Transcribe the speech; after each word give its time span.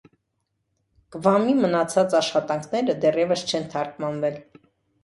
Կվամի 1.15 1.53
մնացած 1.59 2.17
աշխատաքները 2.21 2.97
դեռևս 3.05 3.47
չեն 3.53 3.71
թարգմանվել։ 3.77 4.43